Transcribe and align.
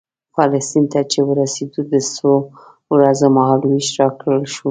فلسطین 0.35 0.85
ته 0.91 0.99
چې 1.11 1.19
ورسېدو 1.27 1.81
د 1.91 1.95
څو 2.15 2.31
ورځو 2.93 3.27
مهال 3.35 3.61
وېش 3.65 3.87
راکړل 4.01 4.43
شو. 4.53 4.59